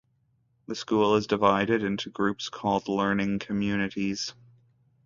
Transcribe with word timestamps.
The 0.67 0.73
school 0.73 1.13
is 1.13 1.27
divided 1.27 1.83
into 1.83 2.09
groups 2.09 2.49
called 2.49 2.87
'Learning 2.87 3.37
Communities. 3.37 4.33